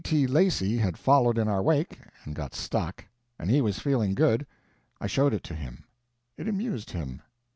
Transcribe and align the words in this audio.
T. 0.03 0.25
Lacey_ 0.25 0.79
had 0.79 0.97
followed 0.97 1.37
in 1.37 1.47
our 1.47 1.61
wake 1.61 1.99
and 2.25 2.33
got 2.33 2.55
stuck, 2.55 3.05
and 3.37 3.51
he 3.51 3.61
was 3.61 3.77
feeling 3.77 4.15
good, 4.15 4.47
I 4.99 5.05
showed 5.05 5.31
it 5.31 5.43
to 5.43 5.53
him. 5.53 5.83
It 6.37 6.47
amused 6.47 6.89
him. 6.89 7.21